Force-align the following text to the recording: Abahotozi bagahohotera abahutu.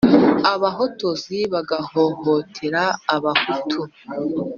Abahotozi 0.53 1.37
bagahohotera 1.53 2.83
abahutu. 3.15 3.81